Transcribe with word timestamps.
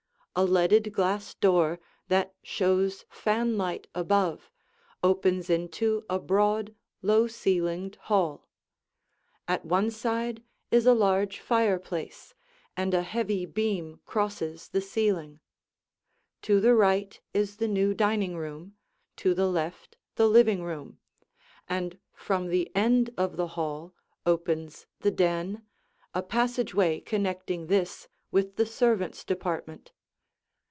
A 0.33 0.45
leaded 0.45 0.93
glass 0.93 1.33
door 1.35 1.81
that 2.07 2.33
shows 2.41 3.03
fanlight 3.09 3.87
above 3.93 4.49
opens 5.03 5.49
into 5.49 6.05
a 6.09 6.19
broad, 6.19 6.73
low 7.01 7.27
ceilinged 7.27 7.97
hall. 8.07 8.47
At 9.45 9.65
one 9.65 9.91
side 9.91 10.41
is 10.71 10.85
a 10.85 10.93
large 10.93 11.41
fireplace, 11.41 12.33
and 12.77 12.93
a 12.93 13.01
heavy 13.01 13.45
beam 13.45 13.99
crosses 14.05 14.69
the 14.69 14.79
ceiling. 14.79 15.41
To 16.43 16.61
the 16.61 16.75
right 16.75 17.19
is 17.33 17.57
the 17.57 17.67
new 17.67 17.93
dining 17.93 18.37
room, 18.37 18.77
to 19.17 19.33
the 19.33 19.47
left 19.49 19.97
the 20.15 20.29
living 20.29 20.63
room, 20.63 20.97
and 21.67 21.99
from 22.13 22.47
the 22.47 22.73
end 22.73 23.09
of 23.17 23.35
the 23.35 23.47
hall 23.59 23.93
opens 24.25 24.87
the 25.01 25.11
den, 25.11 25.63
a 26.13 26.23
passageway 26.23 27.01
connecting 27.01 27.67
this 27.67 28.07
with 28.31 28.55
the 28.55 28.65
servants' 28.65 29.25
department. 29.25 29.91